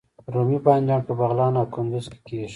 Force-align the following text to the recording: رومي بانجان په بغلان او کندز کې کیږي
رومي 0.33 0.57
بانجان 0.65 1.01
په 1.07 1.13
بغلان 1.19 1.53
او 1.59 1.65
کندز 1.73 2.05
کې 2.11 2.19
کیږي 2.27 2.47